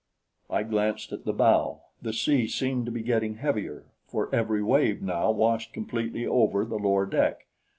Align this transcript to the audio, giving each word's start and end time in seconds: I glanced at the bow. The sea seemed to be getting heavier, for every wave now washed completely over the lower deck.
I 0.49 0.63
glanced 0.63 1.11
at 1.13 1.25
the 1.25 1.31
bow. 1.31 1.83
The 2.01 2.11
sea 2.11 2.47
seemed 2.47 2.87
to 2.87 2.91
be 2.91 3.03
getting 3.03 3.35
heavier, 3.35 3.85
for 4.07 4.33
every 4.33 4.63
wave 4.63 4.99
now 5.03 5.29
washed 5.29 5.73
completely 5.73 6.25
over 6.25 6.65
the 6.65 6.79
lower 6.79 7.05
deck. 7.05 7.45